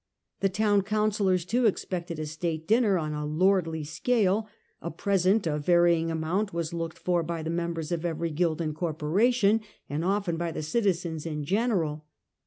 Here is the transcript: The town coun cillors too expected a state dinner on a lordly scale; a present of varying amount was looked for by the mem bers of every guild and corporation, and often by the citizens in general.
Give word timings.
The 0.39 0.49
town 0.49 0.81
coun 0.81 1.11
cillors 1.11 1.45
too 1.47 1.67
expected 1.67 2.17
a 2.17 2.25
state 2.25 2.67
dinner 2.67 2.97
on 2.97 3.13
a 3.13 3.23
lordly 3.23 3.83
scale; 3.83 4.47
a 4.81 4.89
present 4.89 5.45
of 5.45 5.63
varying 5.63 6.09
amount 6.09 6.55
was 6.55 6.73
looked 6.73 6.97
for 6.97 7.21
by 7.21 7.43
the 7.43 7.51
mem 7.51 7.75
bers 7.75 7.91
of 7.91 8.03
every 8.03 8.31
guild 8.31 8.61
and 8.61 8.73
corporation, 8.75 9.61
and 9.87 10.03
often 10.03 10.37
by 10.37 10.51
the 10.53 10.63
citizens 10.63 11.27
in 11.27 11.43
general. 11.43 12.05